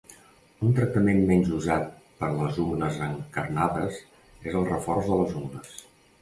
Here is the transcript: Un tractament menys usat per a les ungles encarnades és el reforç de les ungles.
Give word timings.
Un 0.67 0.71
tractament 0.77 1.19
menys 1.31 1.51
usat 1.57 1.85
per 2.21 2.29
a 2.29 2.37
les 2.37 2.57
ungles 2.63 2.97
encarnades 3.09 4.01
és 4.15 4.59
el 4.63 4.67
reforç 4.71 5.13
de 5.13 5.21
les 5.23 5.37
ungles. 5.43 5.79